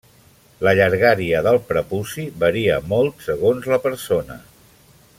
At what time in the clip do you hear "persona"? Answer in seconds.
3.89-4.43